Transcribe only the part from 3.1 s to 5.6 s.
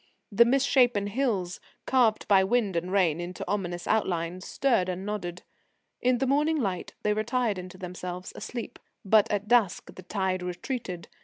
into ominous outlines, stirred and nodded.